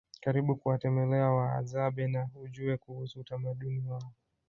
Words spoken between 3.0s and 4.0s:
utamaduni